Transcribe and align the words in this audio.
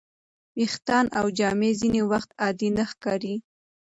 ویښتان 0.57 1.05
او 1.19 1.25
جامې 1.37 1.71
ځینې 1.79 2.01
وخت 2.11 2.29
عادي 2.41 2.69
نه 2.77 2.83
ښکاري. 2.91 3.35